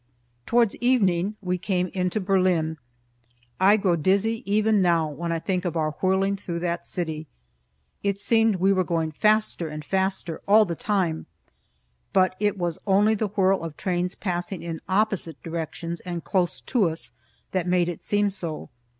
Towards 0.47 0.75
evening 0.77 1.35
we 1.43 1.59
came 1.59 1.91
into 1.93 2.19
Berlin. 2.19 2.79
I 3.59 3.77
grow 3.77 3.95
dizzy 3.95 4.41
even 4.51 4.81
now 4.81 5.07
when 5.07 5.31
I 5.31 5.37
think 5.37 5.63
of 5.63 5.77
our 5.77 5.91
whirling 6.01 6.35
through 6.37 6.59
that 6.61 6.87
city. 6.87 7.27
It 8.01 8.19
seemed 8.19 8.55
we 8.55 8.73
were 8.73 8.83
going 8.83 9.11
faster 9.11 9.67
and 9.67 9.85
faster 9.85 10.41
all 10.47 10.65
the 10.65 10.75
time, 10.75 11.27
but 12.13 12.35
it 12.39 12.57
was 12.57 12.79
only 12.87 13.13
the 13.13 13.27
whirl 13.27 13.61
of 13.63 13.77
trains 13.77 14.15
passing 14.15 14.63
in 14.63 14.81
opposite 14.89 15.39
directions 15.43 15.99
and 15.99 16.23
close 16.23 16.61
to 16.61 16.89
us 16.89 17.11
that 17.51 17.67
made 17.67 17.87
it 17.87 18.01
seem 18.01 18.31
so. 18.31 18.69